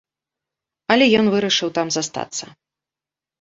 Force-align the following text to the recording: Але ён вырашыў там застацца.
Але 0.95 1.05
ён 1.19 1.25
вырашыў 1.35 1.69
там 1.77 1.87
застацца. 1.97 2.45